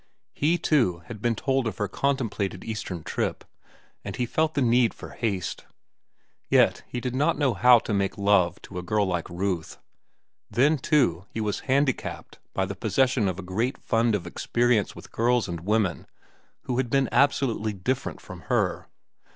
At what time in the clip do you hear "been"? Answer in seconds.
1.21-1.35, 16.89-17.07